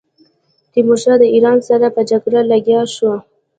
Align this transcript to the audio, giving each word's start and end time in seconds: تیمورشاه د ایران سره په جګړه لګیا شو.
تیمورشاه 0.71 1.17
د 1.21 1.23
ایران 1.35 1.57
سره 1.69 1.85
په 1.95 2.01
جګړه 2.09 2.41
لګیا 2.51 2.81
شو. 2.95 3.11